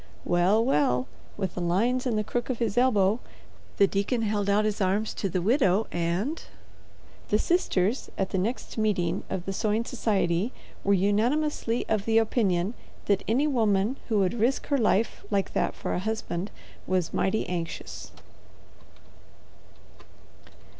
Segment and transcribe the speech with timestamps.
[0.25, 1.05] Well, well,
[1.37, 3.19] with the lines in the crook of his elbow
[3.77, 6.41] the deacon held out his arms to the widow and——.
[7.29, 10.53] The sisters at the next meeting of the Sewing Society
[10.83, 12.73] were unanimously of the opinion
[13.05, 16.49] that any woman who would risk her life like that for a husband
[16.87, 18.09] was mighty anxious.